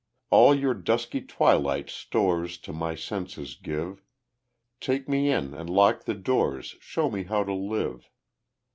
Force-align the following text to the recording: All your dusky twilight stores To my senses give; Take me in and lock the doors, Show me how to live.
All 0.31 0.55
your 0.55 0.73
dusky 0.73 1.21
twilight 1.21 1.87
stores 1.91 2.57
To 2.57 2.73
my 2.73 2.95
senses 2.95 3.53
give; 3.53 4.01
Take 4.79 5.07
me 5.07 5.29
in 5.31 5.53
and 5.53 5.69
lock 5.69 6.05
the 6.05 6.15
doors, 6.15 6.75
Show 6.79 7.11
me 7.11 7.25
how 7.25 7.43
to 7.43 7.53
live. 7.53 8.09